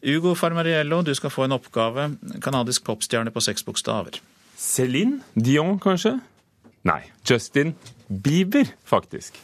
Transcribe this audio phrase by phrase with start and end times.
[0.00, 2.06] Ugo Farmariello, du skal få en oppgave.
[2.40, 4.16] Canadisk popstjerne på seks bokstaver.
[4.56, 6.16] Céline Dion, kanskje?
[6.88, 7.74] Nei, Justin
[8.08, 9.36] Bieber, faktisk.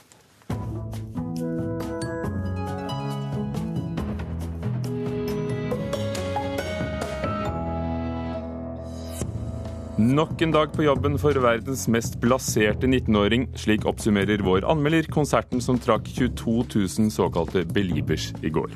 [9.97, 13.49] Nok en dag på jobben for verdens mest blaserte 19-åring.
[13.61, 18.73] Slik oppsummerer vår anmelder konserten som trakk 22 000 såkalte beliebers i går.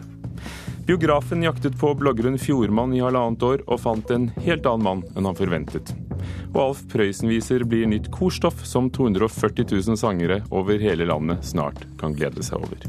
[0.87, 5.29] Biografen jaktet på bloggeren Fjordmann i halvannet år, og fant en helt annen mann enn
[5.29, 5.93] han forventet.
[6.55, 12.17] Og Alf Prøysen-viser blir nytt korstoff som 240 000 sangere over hele landet snart kan
[12.17, 12.89] glede seg over.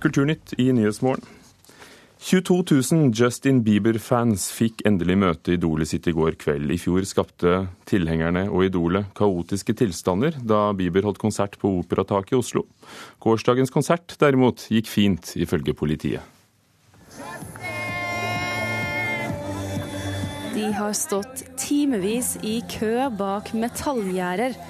[0.00, 1.26] Kulturnytt i Nyhetsmorgen.
[2.20, 6.68] 22 000 Justin Bieber-fans fikk endelig møte idolet sitt i går kveld.
[6.68, 12.38] I fjor skapte tilhengerne og idolet kaotiske tilstander da Bieber holdt konsert på Operataket i
[12.42, 12.66] Oslo.
[13.24, 16.20] Gårsdagens konsert derimot gikk fint, ifølge politiet.
[20.52, 24.60] De har stått timevis i kø bak metallgjerder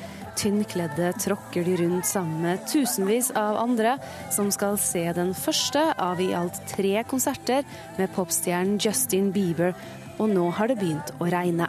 [0.41, 3.99] tynnkledde tråkker de rundt sammen med tusenvis av andre,
[4.33, 7.67] som skal se den første av i alt tre konserter
[7.99, 9.77] med popstjernen Justin Bieber,
[10.19, 11.69] og nå har det begynt å regne.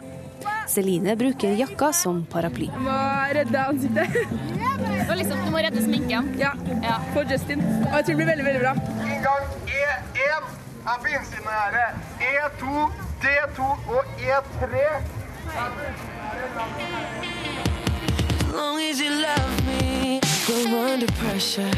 [0.72, 2.68] Celine bruker jakka som paraply.
[2.72, 2.96] Jeg må
[3.36, 4.08] redde ansiktet.
[5.08, 6.32] Du, liksom, du må redde sminken?
[6.40, 6.52] Ja,
[6.84, 6.96] ja.
[7.12, 7.60] for Justin.
[7.90, 8.72] Og jeg tror det blir veldig, veldig bra.
[9.04, 10.44] Inngang E1
[10.82, 11.90] er på innsiden av gjerdet.
[12.32, 12.86] E2,
[13.26, 13.60] D2
[13.98, 14.72] og E3
[18.52, 21.70] long as you love me, we're under pressure.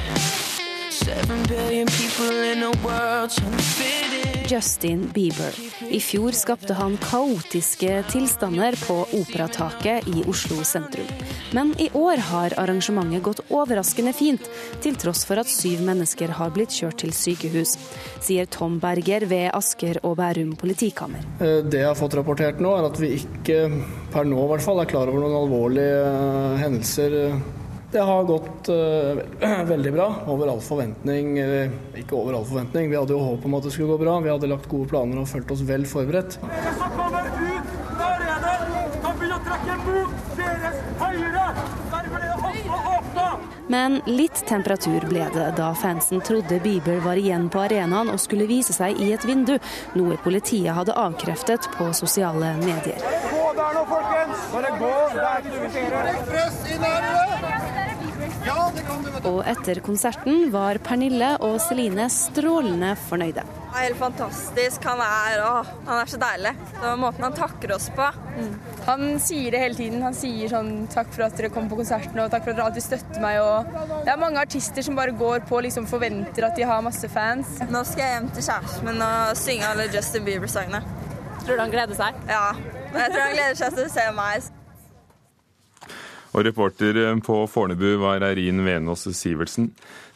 [0.91, 4.34] Seven billion people in the world trying to fit in.
[4.49, 5.55] Justin Bieber.
[5.91, 11.09] I fjor skapte han kaotiske tilstander på Operataket i Oslo sentrum.
[11.57, 14.45] Men i år har arrangementet gått overraskende fint,
[14.85, 17.77] til tross for at syv mennesker har blitt kjørt til sykehus,
[18.25, 21.25] sier Tom Berger ved Asker og Bærum politikammer.
[21.41, 23.61] Eh, det jeg har fått rapportert nå, er at vi ikke
[24.13, 27.39] per nå i hvert fall er klar over noen alvorlige eh, hendelser eh,
[27.95, 30.09] det har gått uh, veldig bra.
[30.27, 31.39] Over all forventning.
[31.39, 34.19] Uh, ikke over all forventning, vi hadde jo håp om at det skulle gå bra.
[34.25, 36.41] Vi hadde lagt gode planer og følt oss vel forberedt.
[36.43, 41.45] Dere som kommer ut fra arenaen, kan begynne å trekke mot deres høyre!
[43.75, 48.47] Men litt temperatur ble det da fansen trodde Bieber var igjen på arenaen og skulle
[48.47, 49.57] vise seg i et vindu,
[49.97, 53.01] noe politiet hadde avkreftet på sosiale medier.
[53.31, 54.45] Gå der nå, folkens!
[54.53, 54.93] Bare gå!
[55.17, 57.34] Det er ikke noe!
[59.25, 63.45] Og etter konserten var Pernille og Celine strålende fornøyde.
[63.75, 64.85] Det er helt fantastisk.
[64.87, 66.53] Han er, å, han er så deilig.
[66.69, 68.07] Det var måten han takker oss på.
[68.37, 68.53] Mm.
[68.87, 70.05] Han sier det hele tiden.
[70.07, 72.69] Han sier sånn 'takk for at dere kom på konserten', og 'takk for at dere
[72.69, 73.41] alltid støtter meg'.
[73.43, 76.87] Og det er mange artister som bare går på og liksom forventer at de har
[76.87, 77.59] masse fans.
[77.67, 80.85] Nå skal jeg hjem til kjæresten min og synge alle Justin Bieber-sangene.
[81.45, 82.15] Tror du han gleder seg?
[82.31, 82.53] Ja.
[82.95, 84.54] Jeg tror han gleder seg til å se meg.
[86.35, 89.71] Og reporter eh, på Fornebu var Eirin Venås Sivertsen.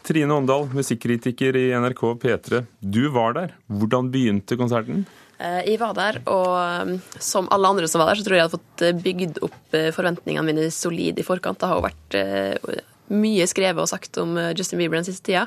[0.06, 2.62] Trine Åndal, musikkritiker i NRK P3.
[2.80, 3.54] Du var der.
[3.70, 5.04] Hvordan begynte konserten?
[5.38, 8.42] Eh, jeg var der, og um, som alle andre som var der, så tror jeg
[8.42, 11.60] jeg hadde fått eh, bygd opp forventningene mine solid i forkant.
[11.60, 12.18] Det har jo vært
[13.14, 15.46] mye skrevet og sagt om Justin Bieber den siste tida.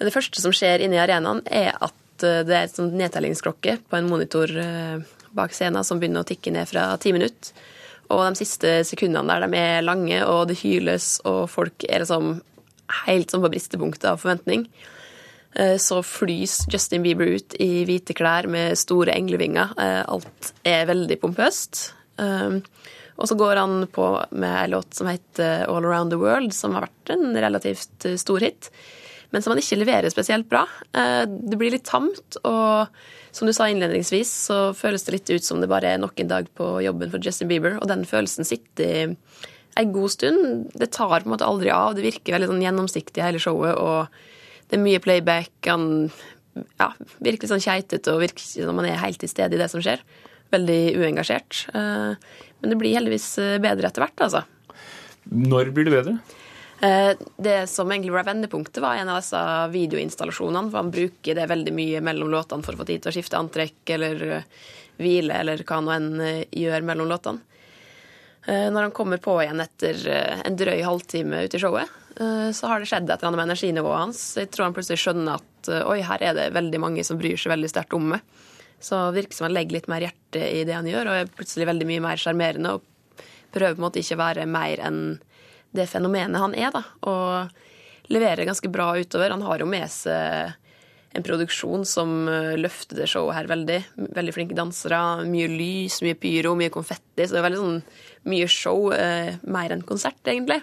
[0.00, 4.08] Det første som skjer inne i arenaen, er at det er et nedtellingsklokke på en
[4.08, 4.50] monitor
[5.34, 7.52] bak scenen som begynner å tikke ned fra ti minutter.
[8.12, 12.36] Og de siste sekundene der de er lange, og det hyles, og folk er liksom
[13.04, 14.66] helt sånn på bristepunktet av forventning.
[15.54, 19.74] Eh, så flys Justin Bieber ut i hvite klær med store englevinger.
[19.78, 21.86] Eh, alt er veldig pompøst.
[22.20, 22.58] Eh,
[23.14, 26.74] og så går han på med en låt som heter All Around the World, som
[26.74, 28.72] har vært en relativt stor hit,
[29.34, 30.62] men som man ikke leverer spesielt bra.
[30.94, 32.38] Det blir litt tamt.
[32.46, 32.94] og
[33.34, 36.30] som du sa innledningsvis, så føles det litt ut som det bare er nok en
[36.30, 39.16] dag på jobben for Justin Bieber, og den følelsen sitter
[39.74, 40.68] en god stund.
[40.78, 41.96] Det tar på en måte aldri av.
[41.96, 45.50] Det virker veldig sånn gjennomsiktig hele showet, og det er mye playback.
[45.66, 45.88] Han
[46.78, 46.92] ja,
[47.26, 50.04] virker sånn keitete og virker som man er helt til stede i det som skjer.
[50.54, 51.64] Veldig uengasjert.
[51.74, 54.44] Eh, men det blir heldigvis eh, bedre etter hvert, altså.
[55.34, 56.18] Når blir det bedre?
[56.84, 59.40] Eh, det som egentlig ble vendepunktet, var en av disse
[59.72, 60.70] videoinstallasjonene.
[60.70, 63.40] For han bruker det veldig mye mellom låtene for å få tid til å skifte
[63.40, 64.48] antrekk eller eh,
[65.00, 67.50] hvile eller hva nå enn eh, gjør mellom låtene.
[68.44, 70.02] Når han kommer på igjen etter
[70.44, 71.88] en drøy halvtime ute i showet,
[72.52, 74.18] så har det skjedd et eller annet med energinivået hans.
[74.36, 77.54] Jeg tror han plutselig skjønner at oi, her er det veldig mange som bryr seg
[77.54, 78.20] veldig sterkt om meg.
[78.84, 81.70] Så virker som han legger litt mer hjerte i det han gjør, og er plutselig
[81.70, 82.84] veldig mye mer sjarmerende og
[83.56, 85.00] prøver på en måte ikke å være mer enn
[85.74, 89.34] det fenomenet han er, da, og leverer ganske bra utover.
[89.34, 90.54] Han har jo med seg
[91.14, 92.26] en produksjon som
[92.58, 93.76] løfter det showet her veldig.
[94.16, 94.98] Veldig flinke dansere,
[95.30, 97.22] mye lys, mye pyro, mye konfetti.
[97.22, 97.78] Så det er veldig sånn
[98.30, 100.62] mye show, eh, mer enn konsert, egentlig.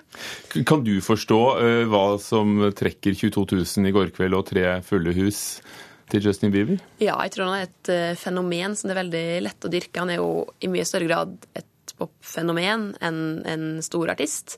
[0.68, 5.14] Kan du forstå eh, hva som trekker 22 000 i går kveld og tre fulle
[5.18, 5.62] hus
[6.12, 6.82] til Justin Bieber?
[7.00, 10.02] Ja, jeg tror han er et eh, fenomen som det er veldig lett å dyrke.
[10.02, 10.32] Han er jo
[10.62, 14.58] i mye større grad et popfenomen enn en stor artist.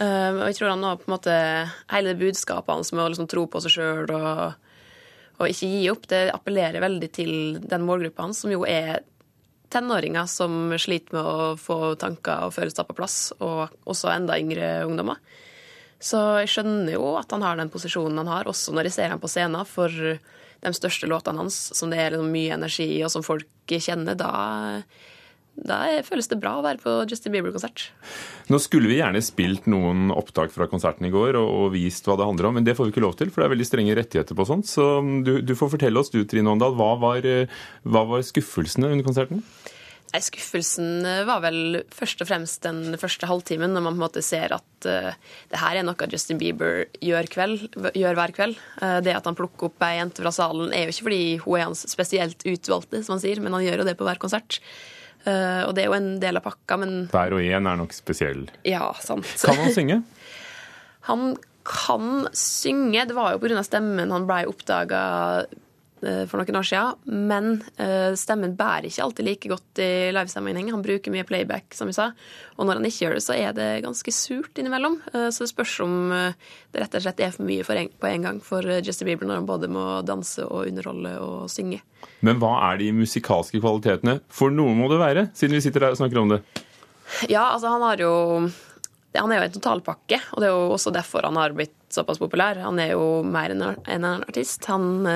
[0.00, 1.34] Uh, og jeg tror han har på en måte
[1.92, 4.56] hele budskapet hans med å liksom tro på seg sjøl og,
[5.38, 9.04] og, ikke gi opp, det appellerer veldig til den målgruppa hans, som jo er
[9.74, 14.76] tenåringer som sliter med å få tanker og følelser på plass, og også enda yngre
[14.86, 15.22] ungdommer.
[16.02, 19.14] Så jeg skjønner jo at han har den posisjonen han har, også når jeg ser
[19.14, 19.64] ham på scenen.
[19.66, 19.88] For
[20.64, 24.16] de største låtene hans, som det er liksom mye energi i, og som folk kjenner,
[24.18, 24.30] da,
[25.54, 27.86] da føles det bra å være på Justin Bieber-konsert.
[28.50, 32.18] Nå skulle vi gjerne spilt noen opptak fra konserten i går og, og, vist hva
[32.18, 33.98] det handler om, men det får vi ikke lov til, for det er veldig strenge
[33.98, 34.68] rettigheter på sånt.
[34.70, 34.88] Så
[35.26, 37.30] du, du får fortelle oss, du Trine Åndal, hva var,
[37.86, 39.44] hva var skuffelsene under konserten?
[40.14, 44.04] Nei, Skuffelsen eh, var vel først og fremst den første halvtimen, når man på en
[44.04, 45.10] måte ser at uh,
[45.50, 47.64] det her er noe Justin Bieber gjør, kveld,
[47.98, 48.60] gjør hver kveld.
[48.78, 51.58] Uh, det at han plukker opp ei jente fra salen, er jo ikke fordi hun
[51.58, 54.60] er hans spesielt utvalgte, som han sier, men han gjør jo det på hver konsert.
[55.24, 57.96] Uh, og det er jo en del av pakka, men Hver og en er nok
[57.96, 58.46] spesiell.
[58.68, 59.28] Ja, sant.
[59.40, 60.00] Kan han synge?
[61.08, 61.34] han
[61.64, 63.06] kan synge.
[63.08, 63.62] Det var jo pga.
[63.64, 65.04] stemmen han blei oppdaga
[65.44, 65.63] Eh,
[66.30, 67.14] for noen år siden.
[67.30, 70.72] Men eh, stemmen bærer ikke alltid like godt i livesammenheng.
[70.74, 72.10] Han bruker mye playback, som vi sa.
[72.58, 74.98] Og når han ikke gjør det, så er det ganske surt innimellom.
[75.12, 78.42] Eh, så det spørs om det rett og slett er for mye på en gang
[78.44, 81.80] for Justin Bieber når han både må danse og underholde og synge.
[82.24, 84.18] Men hva er de musikalske kvalitetene?
[84.32, 86.44] For noe må det være, siden vi sitter her og snakker om det.
[87.28, 88.14] Ja, altså han har jo
[89.14, 92.18] han er jo en totalpakke, og det er jo også derfor han har blitt såpass
[92.18, 92.58] populær.
[92.64, 94.64] Han er jo mer enn en artist.
[94.66, 95.06] Han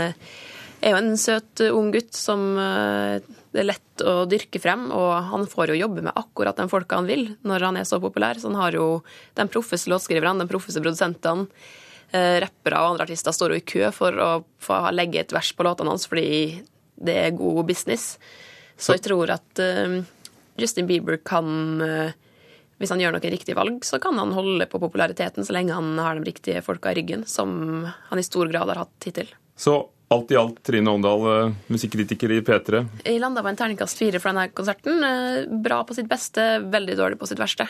[0.80, 3.18] er jo en søt, uh, ung gutt som uh,
[3.52, 4.88] det er lett å dyrke frem.
[4.94, 8.00] Og han får jo jobbe med akkurat de folka han vil når han er så
[8.02, 8.40] populær.
[8.40, 8.88] Så han har jo
[9.38, 11.48] de proffeste låtskriverne, de proffeste produsentene.
[12.08, 14.30] Uh, rappere og andre artister står jo i kø for å
[14.64, 16.62] få legge et vers på låtene hans fordi
[16.98, 18.14] det er god business.
[18.78, 19.60] Så jeg tror at
[20.58, 21.46] Justin Bieber kan
[22.78, 25.98] hvis han gjør noen riktige valg, så kan han holde på populariteten så lenge han
[25.98, 29.32] har de riktige folka i ryggen, som han i stor grad har hatt hittil.
[29.58, 32.86] Så Alt i alt, Trine Åndal, eh, musikkritiker i P3.
[33.04, 35.04] Jeg landa på en terningkast fire for denne konserten.
[35.04, 37.68] Eh, bra på sitt beste, veldig dårlig på sitt verste.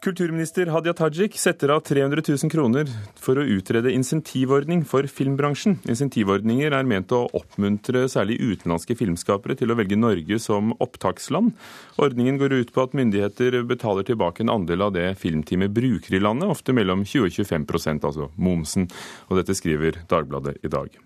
[0.00, 2.88] Kulturminister Hadia Tajik setter av 300 000 kroner
[3.20, 5.74] for å utrede insentivordning for filmbransjen.
[5.92, 11.52] Insentivordninger er ment å oppmuntre særlig utenlandske filmskapere til å velge Norge som opptaksland.
[12.00, 16.22] Ordningen går ut på at myndigheter betaler tilbake en andel av det filmteamet bruker i
[16.24, 17.36] landet, ofte mellom 20 og
[17.68, 18.88] 25% altså momsen.
[19.28, 20.96] Og dette skriver Dagbladet i dag.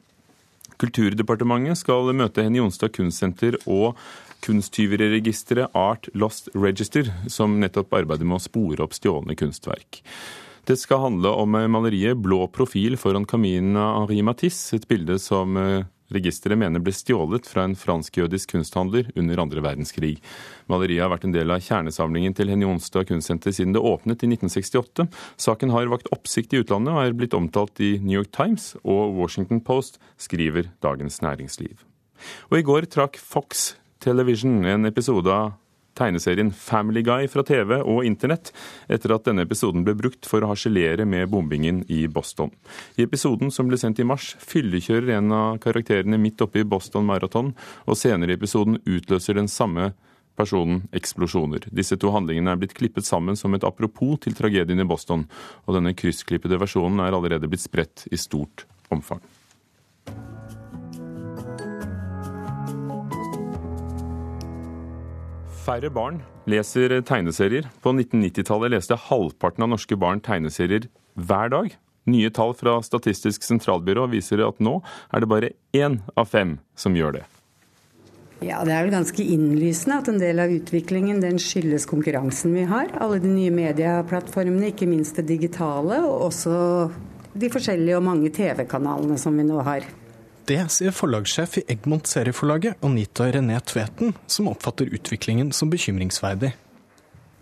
[0.79, 3.99] Kulturdepartementet skal møte Henny Jonstad Kunstsenter og
[4.45, 10.03] kunsttyveriregisteret Art Lost Register, som nettopp arbeider med å spore opp stjålne kunstverk.
[10.65, 15.85] Det skal handle om maleriet 'Blå profil' foran Camina Henri Matisse, et bilde som eh,
[16.15, 20.15] registeret mener ble stjålet fra en fransk-jødisk kunsthandler under andre verdenskrig.
[20.71, 24.31] Maleriet har vært en del av kjernesamlingen til Henny Onsdag kunstsenter siden det åpnet i
[24.33, 25.09] 1968.
[25.37, 29.17] Saken har vakt oppsikt i utlandet og er blitt omtalt i New York Times og
[29.19, 31.85] Washington Post, skriver Dagens Næringsliv.
[32.51, 35.55] Og i går trakk Fox Television, en episode av
[35.97, 38.51] tegneserien Family Guy fra TV og internett,
[38.91, 42.51] etter at denne episoden ble brukt for å harselere med bombingen i Boston.
[42.99, 47.07] I episoden som ble sendt i mars, fyllekjører en av karakterene midt oppe i Boston
[47.09, 47.55] Marathon,
[47.87, 49.93] og senere i episoden utløser den samme
[50.37, 51.69] personen eksplosjoner.
[51.71, 55.29] Disse to handlingene er blitt klippet sammen som et apropos til tragedien i Boston,
[55.65, 59.23] og denne kryssklippede versjonen er allerede blitt spredt i stort omfang.
[65.65, 66.19] Færre barn
[66.51, 67.65] leser tegneserier.
[67.81, 71.71] På 1990-tallet leste halvparten av norske barn tegneserier hver dag.
[72.11, 74.75] Nye tall fra Statistisk sentralbyrå viser at nå
[75.09, 77.25] er det bare én av fem som gjør det.
[78.45, 82.67] Ja, Det er vel ganske innlysende at en del av utviklingen den skyldes konkurransen vi
[82.69, 82.93] har.
[83.01, 86.57] Alle de nye medieplattformene, ikke minst det digitale, og også
[87.33, 89.89] de forskjellige og mange TV-kanalene som vi nå har.
[90.45, 96.51] Det sier forlagssjef i Egmont serieforlaget, Anita René Tveten, som oppfatter utviklingen som bekymringsverdig.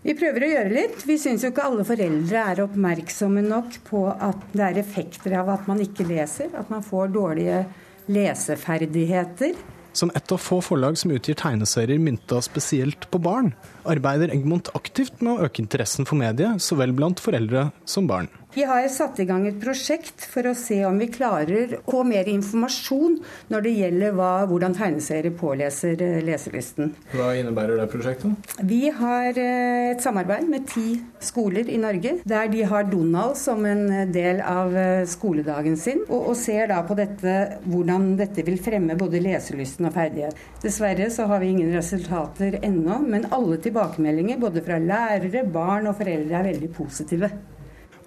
[0.03, 1.03] Vi prøver å gjøre litt.
[1.07, 5.51] Vi syns jo ikke alle foreldre er oppmerksomme nok på at det er effekter av
[5.51, 6.51] at man ikke leser.
[6.59, 7.61] At man får dårlige
[8.11, 9.55] leseferdigheter.
[9.93, 13.51] Som et av få forlag som utgir tegneserier mynta spesielt på barn,
[13.87, 18.31] arbeider Egmont aktivt med å øke interessen for mediet, så vel blant foreldre som barn.
[18.53, 22.03] Vi har satt i gang et prosjekt for å se om vi klarer å få
[22.05, 23.15] mer informasjon
[23.49, 26.91] når det gjelder hva, hvordan tegneserier påleser leselysten.
[27.15, 28.53] Hva innebærer det prosjektet?
[28.69, 33.65] Vi har eh, et samarbeid med ti skoler i Norge, der de har Donald som
[33.65, 38.61] en del av eh, skoledagen sin, og, og ser da på dette, hvordan dette vil
[38.61, 40.37] fremme både leselysten og ferdighet.
[40.61, 45.97] Dessverre så har vi ingen resultater ennå, men alle tilbakemeldinger både fra lærere, barn og
[45.97, 47.33] foreldre er veldig positive.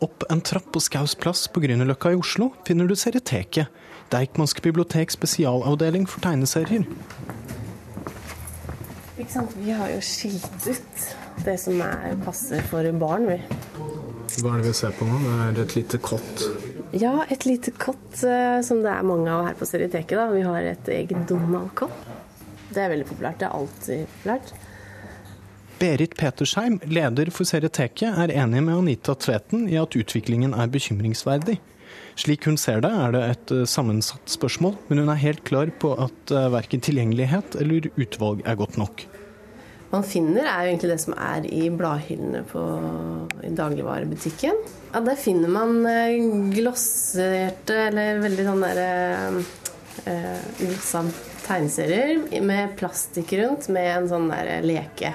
[0.04, 3.72] Opp en trapp på Skaus plass på Grünerløkka i Oslo finner du Serieteket,
[4.12, 6.84] Deichmanske bibliotek spesialavdeling for tegneserier.
[9.16, 9.54] Ikke sant?
[9.56, 11.06] Vi har jo skilt ut
[11.46, 13.38] det som er passer for barn, vi.
[14.42, 15.22] Hva er det vi ser på nå?
[15.24, 16.44] Det er et lite kott.
[16.96, 20.16] Ja, et lite kott eh, som det er mange av her på Serieteket.
[20.18, 20.28] da.
[20.34, 21.96] Vi har et eget Donald-kott.
[22.68, 23.40] Det er veldig populært.
[23.40, 24.52] Det er alltid populært.
[25.76, 31.58] Berit Petersheim, leder for Serieteket, er enig med Anita Tveten i at utviklingen er bekymringsverdig.
[32.16, 35.68] Slik hun ser det, er det et eh, sammensatt spørsmål, men hun er helt klar
[35.82, 39.04] på at eh, verken tilgjengelighet eller utvalg er godt nok.
[39.92, 42.64] Man finner, er jo egentlig det som er i bladhyllene på,
[43.44, 44.64] i dagligvarebutikken.
[44.94, 46.16] Ja, der finner man eh,
[46.56, 48.90] glosserte, eller veldig sånn derre
[50.08, 51.04] eh, glossa
[51.44, 55.12] tegneserier med plastikk rundt, med en sånn der leke.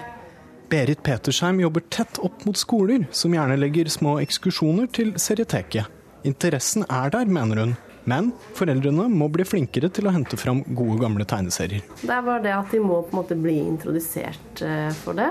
[0.72, 5.90] Berit Petersheim jobber tett opp mot skoler, som gjerne legger små ekskursjoner til Serieteket.
[6.24, 7.74] Interessen er der, mener hun,
[8.08, 11.84] men foreldrene må bli flinkere til å hente fram gode, gamle tegneserier.
[12.00, 15.28] Det er bare det at de må på en måte bli introdusert eh, for det,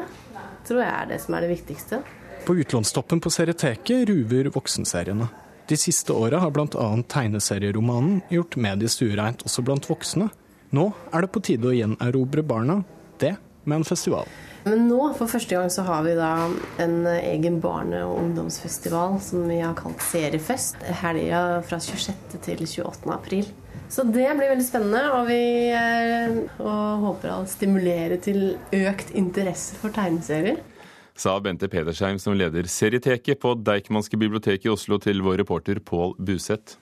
[0.68, 2.02] tror jeg er det som er det viktigste.
[2.44, 5.32] På utlånstoppen på Serieteket ruver voksenseriene.
[5.72, 6.88] De siste åra har bl.a.
[7.16, 10.28] tegneserieromanen gjort mediet stuereint også blant voksne.
[10.76, 12.82] Nå er det på tide å gjenerobre barna,
[13.64, 14.28] med en festival.
[14.64, 16.34] Men nå, for første gang, så har vi da
[16.82, 20.82] en egen barne- og ungdomsfestival som vi har kalt Seriefest.
[21.00, 22.40] Helga fra 26.
[22.44, 23.14] til 28.
[23.14, 23.48] april.
[23.90, 25.40] Så det blir veldig spennende, og vi
[25.74, 30.60] er, og håper å stimulere til økt interesse for tegneserier.
[31.20, 36.14] Sa Bente Pedersheim, som leder Serieteket på Deichmanske bibliotek i Oslo, til vår reporter Pål
[36.22, 36.78] Buseth.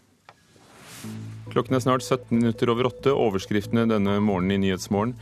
[1.49, 3.15] Klokken er snart 17 minutter over åtte.
[3.15, 5.17] Overskriftene denne morgenen i Nyhetsmorgen.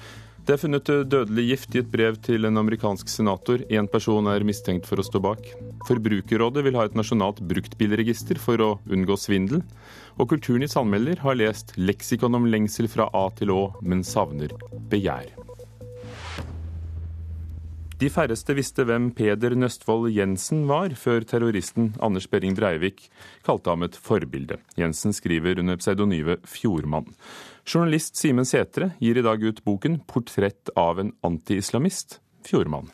[0.47, 3.65] Det er funnet dødelig gift i et brev til en amerikansk senator.
[3.67, 5.43] Én person er mistenkt for å stå bak.
[5.89, 9.65] Forbrukerrådet vil ha et nasjonalt bruktbilregister for å unngå svindel.
[10.23, 14.55] Og Kulturnytts anmelder har lest 'Leksikon om lengsel fra A til Å', men savner
[14.87, 15.35] begjær.
[17.97, 23.07] De færreste visste hvem Peder Nøstvold Jensen var, før terroristen Anders Behring Breivik
[23.47, 24.59] kalte ham et forbilde.
[24.77, 27.09] Jensen skriver under pseudonymet Fjordmann.
[27.65, 32.19] Journalist Simen Setre gir i dag ut boken 'Portrett av en antiislamist'.
[32.45, 32.93] Fjordmann.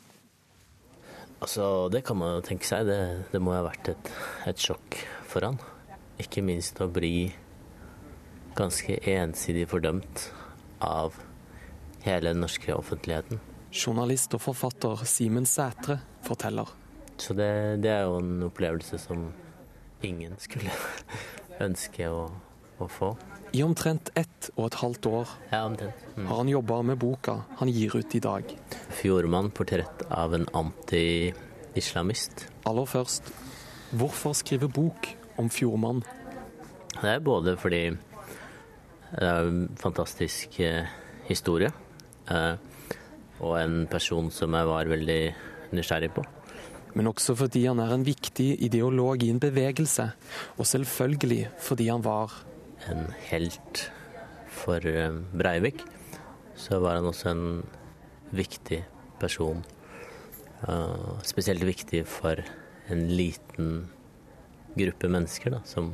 [1.42, 2.86] Altså, Det kan man jo tenke seg.
[2.86, 4.12] Det, det må ha vært et,
[4.46, 5.58] et sjokk for han.
[6.22, 7.32] Ikke minst å bli
[8.54, 10.30] ganske ensidig fordømt
[10.78, 11.18] av
[12.06, 13.42] hele den norske offentligheten.
[13.72, 16.68] Journalist og forfatter Simen Sætre forteller.
[17.16, 19.30] Så det, det, er jo en opplevelse som
[20.04, 20.72] ingen skulle
[21.66, 22.26] ønske å,
[22.76, 23.12] å få.
[23.56, 26.26] I omtrent ett og et halvt år ja, mm.
[26.28, 28.52] har han jobba med boka han gir ut i dag.
[28.96, 32.46] 'Fjordmann portrett av en anti-islamist'.
[32.68, 33.32] Aller først,
[33.92, 35.08] hvorfor skrive bok
[35.40, 36.02] om Fjordmann?
[36.98, 37.84] Det er både fordi
[39.12, 40.88] det er en fantastisk eh,
[41.28, 41.72] historie.
[42.28, 42.56] Eh,
[43.42, 45.22] og en person som jeg var veldig
[45.74, 46.24] nysgjerrig på.
[46.94, 50.10] Men også fordi han er en viktig ideolog i en bevegelse,
[50.58, 52.32] og selvfølgelig fordi han var
[52.90, 53.92] En helt
[54.50, 55.84] for eh, Breivik.
[56.58, 57.62] Så var han også en
[58.34, 58.82] viktig
[59.20, 59.62] person.
[60.66, 62.42] Uh, spesielt viktig for
[62.90, 63.90] en liten
[64.74, 65.92] gruppe mennesker da, som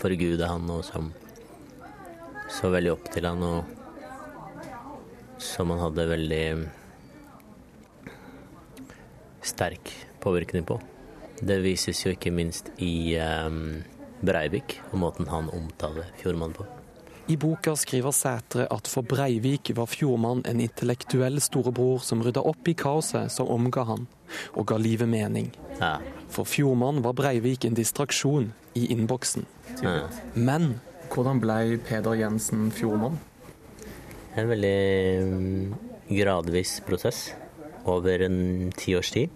[0.00, 1.12] forguda han, og som
[2.50, 3.64] så veldig opp til han, og
[5.40, 6.44] som han hadde veldig
[9.50, 9.92] sterk
[10.22, 10.78] påvirkning på.
[11.40, 13.80] Det vises jo ikke minst i um,
[14.20, 16.66] Breivik, og måten han omtaler Fjordmann på.
[17.30, 22.68] I boka skriver Sætre at for Breivik var Fjordmann en intellektuell storebror som rydda opp
[22.68, 24.06] i kaoset som omga han,
[24.58, 25.52] og ga livet mening.
[25.78, 25.98] Ja.
[26.32, 29.46] For Fjordmann var Breivik en distraksjon i innboksen.
[29.84, 30.08] Ja.
[30.34, 30.80] Men
[31.14, 33.20] hvordan ble Peder Jensen Fjordmann?
[34.34, 34.76] En veldig
[36.10, 37.28] gradvis prosess
[37.86, 39.30] over en tiårs tid.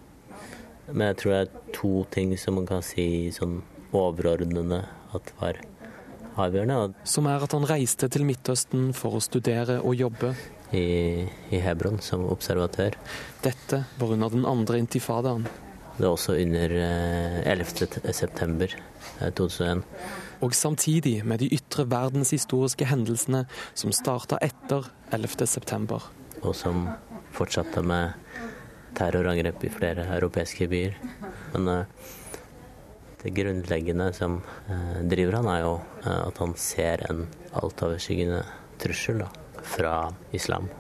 [0.91, 3.61] Men jeg tror det er to ting som man kan si sånn
[3.95, 4.83] overordnede
[5.15, 5.61] at var
[6.35, 6.95] avgjørende.
[7.07, 10.35] Som er at han reiste til Midtøsten for å studere og jobbe.
[10.75, 11.23] I,
[11.55, 12.97] i Hebron som observatør.
[13.45, 15.47] Dette var under den andre intifadaen.
[15.95, 16.73] Det var også under
[17.47, 18.11] 11.
[18.11, 18.73] september
[19.21, 19.85] 2001.
[20.43, 23.45] Og samtidig med de ytre verdenshistoriske hendelsene
[23.79, 25.47] som starta etter 11.
[25.47, 26.03] september.
[26.43, 26.89] Og som
[27.35, 28.19] fortsatte med
[28.99, 30.99] terrorangrep i flere europeiske byer.
[31.55, 32.13] Men uh,
[33.23, 35.75] det grunnleggende som uh, driver han, er jo
[36.07, 38.43] uh, at han ser en altoverskyggende
[38.83, 39.31] trussel da,
[39.63, 39.95] fra
[40.37, 40.71] islam.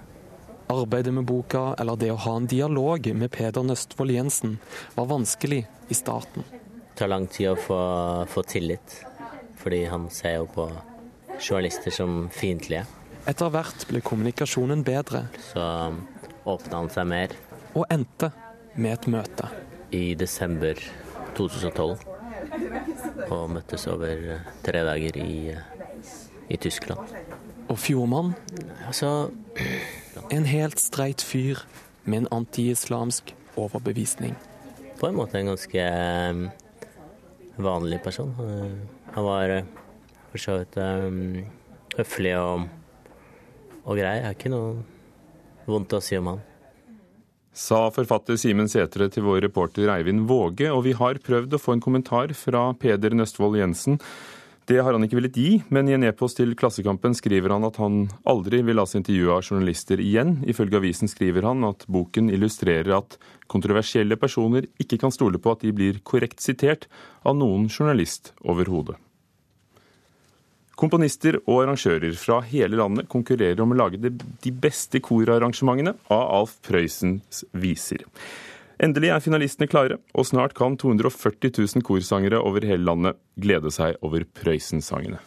[0.72, 4.58] Arbeidet med boka, eller det å ha en dialog med Peder Nøstvold Jensen,
[4.96, 6.46] var vanskelig i starten.
[6.48, 7.78] Det tar lang tid å få,
[8.30, 9.00] få tillit,
[9.60, 10.68] fordi han ser jo på
[11.40, 12.84] journalister som fiendtlige.
[13.28, 15.24] Etter hvert ble kommunikasjonen bedre.
[15.50, 15.62] Så
[16.44, 17.34] åpna han seg mer.
[17.74, 18.30] Og endte
[18.76, 19.48] med et møte.
[19.94, 20.78] I desember
[21.38, 21.96] 2012.
[23.30, 25.54] Og møttes over tre dager i,
[26.48, 27.14] i Tyskland.
[27.68, 28.34] Og Fjordmann?
[28.86, 29.30] Altså
[30.30, 31.64] En helt streit fyr
[32.04, 34.36] med en anti-islamsk overbevisning.
[35.00, 35.86] På en måte en ganske
[36.30, 36.44] um,
[37.56, 38.34] vanlig person.
[39.14, 39.62] Han var
[40.30, 40.78] for så vidt
[41.98, 42.68] høflig og,
[43.84, 44.16] og grei.
[44.18, 44.82] Jeg har ikke noe
[45.66, 46.42] vondt å si om han.
[47.54, 51.76] Sa forfatter Simen Sætre til vår reporter Eivind Våge, og vi har prøvd å få
[51.76, 54.00] en kommentar fra Peder Nøstvold Jensen.
[54.66, 57.76] Det har han ikke villet gi, men i en e-post til Klassekampen skriver han at
[57.78, 60.38] han aldri vil la seg intervjue av journalister igjen.
[60.48, 63.18] Ifølge avisen skriver han at boken illustrerer at
[63.52, 66.88] kontroversielle personer ikke kan stole på at de blir korrekt sitert
[67.22, 68.96] av noen journalist overhodet.
[70.78, 76.56] Komponister og arrangører fra hele landet konkurrerer om å lage de beste korarrangementene av Alf
[76.66, 78.02] Prøysens viser.
[78.82, 84.00] Endelig er finalistene klare, og snart kan 240 000 korsangere over hele landet glede seg
[84.02, 85.22] over Prøysen-sangene.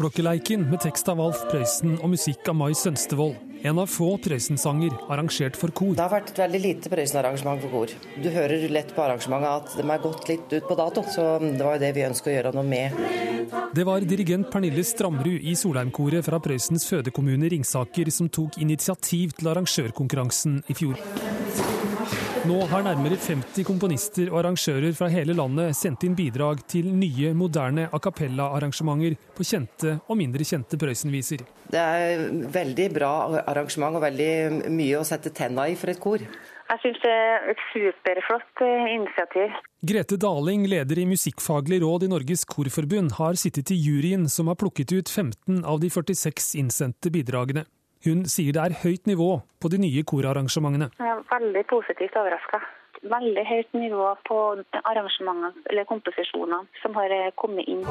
[0.00, 3.34] Blåklokkeleiken med tekst av Alf Prøysen og musikk av Mai Sønstevold.
[3.68, 5.90] En av få Prøysen-sanger arrangert for kor.
[5.92, 7.92] Det har vært et veldig lite Prøysen-arrangement for kor.
[8.16, 11.60] Du hører lett på arrangementet at de er gått litt ut på dato, så det
[11.60, 12.96] var jo det vi ønsker å gjøre noe med.
[13.76, 19.52] Det var dirigent Pernille Stramrud i Solheimkoret fra Prøysens fødekommune Ringsaker som tok initiativ til
[19.52, 20.96] arrangørkonkurransen i fjor.
[22.48, 27.34] Nå har nærmere 50 komponister og arrangører fra hele landet sendt inn bidrag til nye,
[27.36, 31.42] moderne a cappella-arrangementer på kjente og mindre kjente Prøysen-viser.
[31.68, 32.22] Det er
[32.54, 33.10] veldig bra
[33.42, 36.24] arrangement og veldig mye å sette tenna i for et kor.
[36.24, 39.60] Jeg syns det er et superflott initiativ.
[39.92, 44.56] Grete Daling, leder i Musikkfaglig råd i Norges Korforbund, har sittet i juryen som har
[44.56, 47.66] plukket ut 15 av de 46 innsendte bidragene.
[48.00, 50.86] Hun sier det er høyt nivå på de nye korarrangementene.
[50.96, 52.60] Jeg er veldig positivt overraska.
[53.00, 54.38] Veldig høyt nivå på
[54.80, 57.84] arrangementene eller komposisjonene som har kommet inn.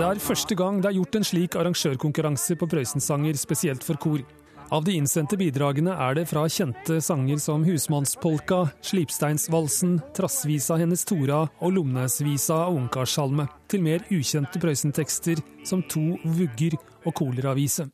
[0.00, 4.24] Det er første gang det er gjort en slik arrangørkonkurranse på Prøysensanger spesielt for kor.
[4.70, 11.38] Av de innsendte bidragene er det fra kjente sanger som Husmannspolka, Slipsteinsvalsen, Trassvisa hennes Tora
[11.64, 16.76] og Lomnesvisa av Ungkarssalme, til mer ukjente Prøysen-tekster som To vugger
[17.06, 17.88] og Koleravise.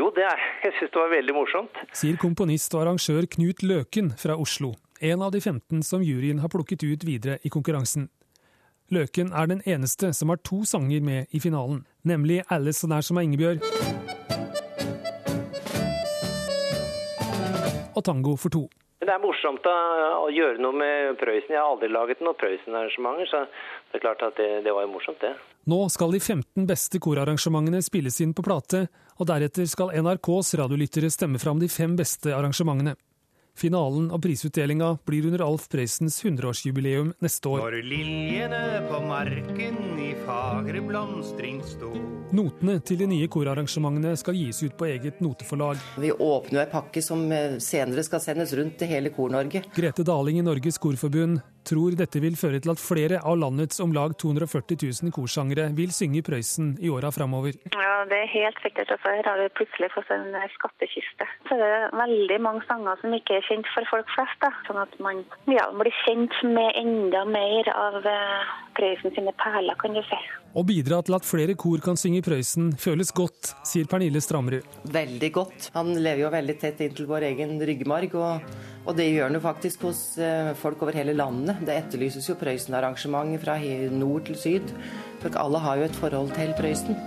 [0.00, 1.84] Jo, det er, jeg syns det var veldig morsomt.
[1.92, 4.72] Sier komponist og arrangør Knut Løken fra Oslo,
[5.04, 8.08] en av de 15 som juryen har plukket ut videre i konkurransen.
[8.88, 13.04] Løken er den eneste som har to sanger med i finalen, nemlig 'Alice så nær
[13.04, 13.60] som er Ingebjørg
[17.94, 18.66] og tango for to.
[19.04, 21.52] Det er morsomt å gjøre noe med Prøysen.
[21.52, 23.42] Jeg har aldri laget noen Prøysen-arrangementer, så
[23.90, 25.34] det er klart at det, det var jo morsomt, det.
[25.68, 28.86] Nå skal de 15 beste korarrangementene spilles inn på plate,
[29.20, 32.96] og deretter skal NRKs radiolyttere stemme fram de fem beste arrangementene.
[33.54, 37.60] Finalen av prisutdelinga blir under Alf Prøysens 100-årsjubileum neste år.
[37.62, 41.92] Når liljene på marken i fagre blomstring sto
[42.34, 45.78] Notene til de nye korarrangementene skal gis ut på eget noteforlag.
[46.02, 49.62] Vi åpner jo ei pakke som eh, senere skal sendes rundt til hele Kor-Norge.
[49.76, 53.94] Grete Daling i Norges Korforbund tror dette vil føre til at flere av landets om
[53.96, 57.56] lag 240 000 korsangere vil synge Prøysen i åra framover.
[57.74, 58.92] Ja, det er helt sikkert.
[58.94, 61.28] Altså, her har vi plutselig fått en skattkiste.
[61.48, 64.38] Så det er veldig mange sanger som ikke er kjent for folk flest.
[64.44, 64.52] Da.
[64.68, 69.96] Sånn at man ja, blir kjent med enda mer av uh, Prøysen sine perler, kan
[69.96, 70.20] du si.
[70.54, 74.66] Å bidra til at flere kor kan synge Prøysen føles godt, sier Pernille Stramrud.
[74.94, 75.70] Veldig godt.
[75.74, 78.14] Han lever jo veldig tett inntil vår egen ryggmarg.
[78.14, 81.62] og Og det gjør den jo faktisk hos eh, folk over hele landet.
[81.64, 83.56] Det etterlyses jo Prøysen-arrangement fra
[83.90, 84.74] nord til syd.
[85.22, 86.98] For alle har jo et forhold til Prøysen.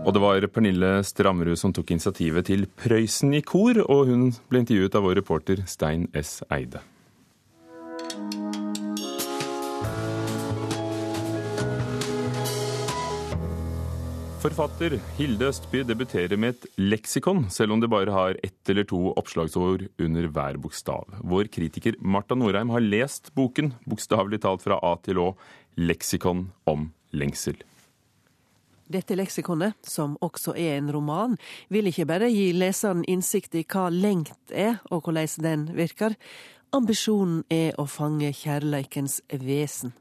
[0.00, 4.64] Og det var Pernille Stramrud som tok initiativet til Prøysen i kor, og hun ble
[4.64, 6.40] intervjuet av vår reporter Stein S.
[6.50, 6.80] Eide.
[14.40, 19.10] Forfatter Hilde Østby debuterer med et leksikon, selv om det bare har ett eller to
[19.12, 21.10] oppslagsord under hver bokstav.
[21.20, 25.26] Vår kritiker Marta Norheim har lest boken, bokstavelig talt fra A til Å,
[25.76, 27.60] leksikon om lengsel.
[28.88, 31.36] Dette leksikonet, som også er en roman,
[31.68, 36.16] vil ikke bare gi leseren innsikt i hva lengt er, og hvordan den virker.
[36.72, 39.92] Ambisjonen er å fange kjærleikens vesen.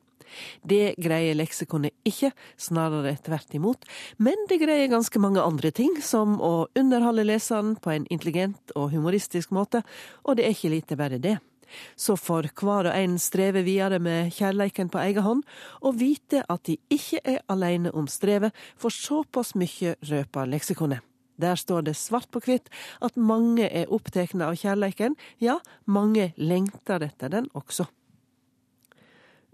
[0.64, 3.86] Det greier leksikonet ikke, snarere tvert imot,
[4.18, 8.92] men det greier ganske mange andre ting, som å underholde leseren på en intelligent og
[8.94, 9.84] humoristisk måte,
[10.24, 11.38] og det er ikke lite verre det.
[11.96, 15.44] Så får hver og en streve videre med kjærleiken på egen hånd,
[15.86, 21.06] og vite at de ikke er alene om strevet, for såpass mye røper leksikonet.
[21.40, 22.68] Der står det svart på hvitt
[23.06, 27.88] at mange er opptatt av kjærleiken, ja, mange lengter etter den også.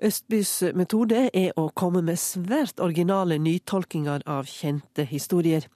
[0.04, 5.70] Østbys metode er å komme med svært originale nytolkinger av kjente historier.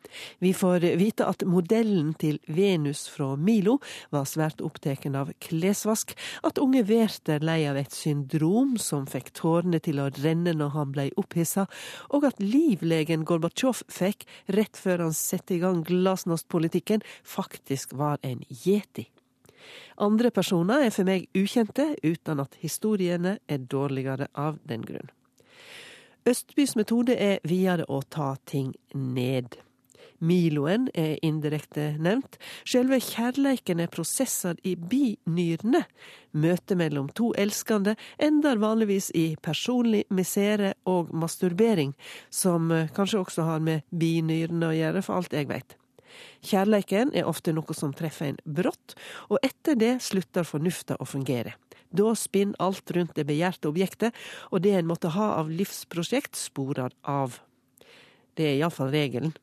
[0.44, 3.78] Vi får vite at modellen til Venus fra Milo
[4.12, 6.12] var svært opptatt av klesvask,
[6.44, 10.92] at unge Werther lei av et syndrom som fikk tårene til å renne når han
[10.98, 11.70] blei opphissa,
[12.12, 18.44] og at livlegen Gorbatsjov fikk, rett før han satte i gang glasnostpolitikken, faktisk var en
[18.66, 19.08] yeti.
[19.98, 25.10] Andre personer er for meg ukjente, uten at historiene er dårligere av den grunn.
[26.30, 29.58] Østbys metode er videre å ta ting ned.
[30.20, 32.36] Miloen er indirekte nevnt.
[32.68, 35.86] Selve kjærleiken er prosesser i binyrene.
[36.36, 41.96] Møtet mellom to elskende ender vanligvis i personlig misere og masturbering,
[42.30, 45.79] som kanskje også har med binyrene å gjøre, for alt jeg veit.
[46.46, 48.96] Kjærleiken er ofte noe som treffer en brått,
[49.30, 51.56] og etter det slutter fornufta å fungere.
[51.90, 54.16] Da spinner alt rundt det begjærte objektet,
[54.54, 57.40] og det en måtte ha av livsprosjekt, sporer av.
[58.38, 59.34] Det er iallfall regelen.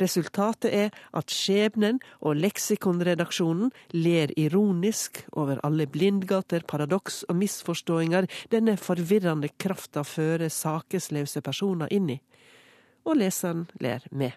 [0.00, 8.76] Resultatet er at skjebnen og leksikonredaksjonen ler ironisk over alle blindgater, paradoks og misforståinger denne
[8.80, 12.20] forvirrende krafta fører sakesløse personer inn i.
[13.04, 14.36] Og leseren ler med.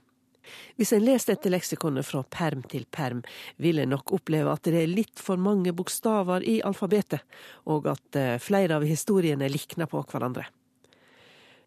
[0.77, 3.21] Hvis en leser dette leksikonet fra perm til perm,
[3.58, 7.23] vil en nok oppleve at det er litt for mange bokstaver i alfabetet,
[7.69, 10.47] og at eh, flere av historiene likner på hverandre.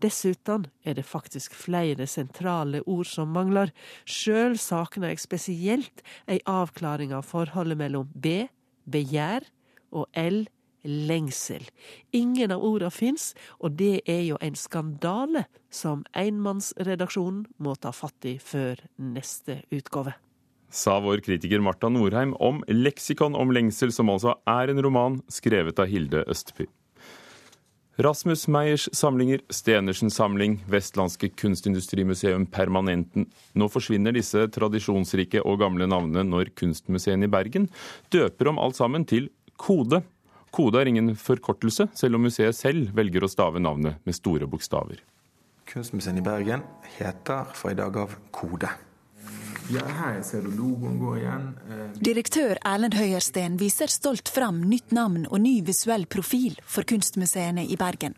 [0.02, 3.72] Dessuten er det faktisk flere sentrale ord som mangler.
[4.04, 8.42] Sjøl savner jeg spesielt ei avklaring av forholdet mellom B,
[8.84, 9.48] begjær,
[9.96, 10.44] og L,
[10.86, 11.66] lengsel.
[12.16, 18.28] Ingen av orda fins, og det er jo en skandale som enmannsredaksjonen må ta fatt
[18.28, 20.16] i før neste utgave.
[20.70, 25.78] Sa vår kritiker Marta Norheim om leksikon om lengsel, som altså er en roman skrevet
[25.78, 26.66] av Hilde Østby.
[27.96, 33.24] Rasmus Meyers samlinger, Stenersens samling, Vestlandske kunstindustrimuseum Permanenten.
[33.56, 37.70] Nå forsvinner disse tradisjonsrike og gamle navnene når Kunstmuseet i Bergen
[38.12, 40.02] døper om alt sammen til Kode.
[40.56, 45.02] Kode er ingen forkortelse, selv om museet selv velger å stave navnet med store bokstaver.
[45.68, 46.62] Kunstmuseet i Bergen
[46.96, 48.70] heter fra i dag av Kode.
[49.74, 51.48] Ja, her ser du logoen gå igjen.
[51.66, 57.66] Eh, Direktør Erlend Høyersten viser stolt fram nytt navn og ny visuell profil for kunstmuseene
[57.66, 58.14] i Bergen.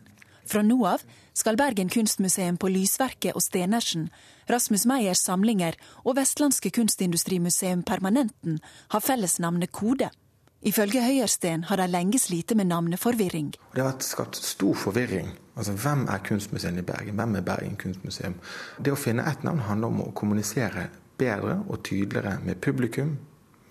[0.49, 1.03] Fra nå av
[1.37, 4.07] skal Bergen kunstmuseum på Lysverket og Stenersen,
[4.49, 8.61] Rasmus Meyers samlinger og Vestlandske kunstindustrimuseum Permanenten
[8.93, 10.09] ha fellesnavnet Kode.
[10.59, 13.53] Ifølge Høyersten har de lenge slitt med navneforvirring.
[13.75, 15.29] Det har skapt stor forvirring.
[15.55, 17.15] Altså, Hvem er Kunstmuseet i Bergen?
[17.15, 18.35] Hvem er Bergen kunstmuseum?
[18.83, 23.15] Det å finne ett navn handler om å kommunisere bedre og tydeligere med publikum,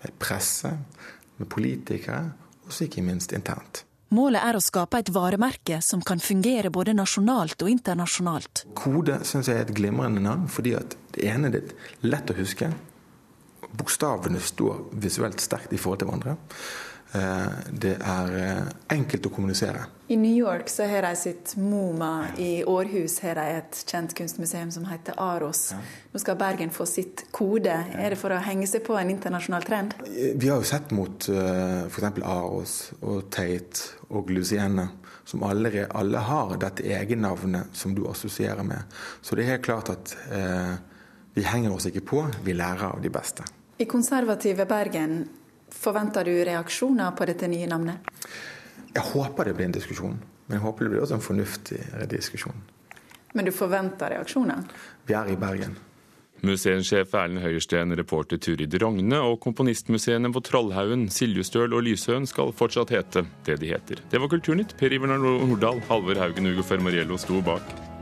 [0.01, 0.71] med presse,
[1.37, 2.31] med politikere,
[2.65, 3.83] og ikke minst internt.
[4.09, 8.63] Målet er å skape et varemerke som kan fungere både nasjonalt og internasjonalt.
[8.73, 12.71] Kode syns jeg er et glimrende navn, fordi at det ene er lett å huske.
[13.77, 16.37] Bokstavene står visuelt sterkt i forhold til hverandre.
[17.11, 19.87] Eh, det er eh, enkelt å kommunisere.
[20.13, 22.35] I New York så har de sitt MoMA.
[22.37, 25.71] I Århus har de et kjent kunstmuseum som heter Aros.
[25.73, 25.79] Ja.
[26.13, 27.73] Nå skal Bergen få sitt kode.
[27.73, 29.97] Er det for å henge seg på en internasjonal trend?
[30.05, 32.21] Vi har jo sett mot f.eks.
[32.21, 34.89] Aros og Tate og Lucienne,
[35.25, 38.99] som alle, alle har dette egennavnet som du assosierer med.
[39.21, 40.75] Så det er helt klart at eh,
[41.33, 43.45] vi henger oss ikke på, vi lærer av de beste.
[43.81, 45.29] I konservative Bergen
[45.71, 48.07] Forventer du reaksjoner på dette nye navnet?
[48.91, 50.15] Jeg håper det blir en diskusjon,
[50.47, 51.77] men jeg håper det blir også en fornuftig
[52.11, 52.57] diskusjon.
[53.37, 54.65] Men du forventer reaksjoner?
[55.07, 55.77] Vi er i Bergen.
[56.43, 62.91] Museumssjef Erlend Høyersten, reporter Turid Rogne og komponistmuseene på Trollhaugen, Siljustøl og Lysøen skal fortsatt
[62.95, 64.03] hete det de heter.
[64.11, 64.75] Det var Kulturnytt.
[64.79, 67.98] Per Iver Nordahl, Halvor Haugen, Ugo Fermariello sto bak.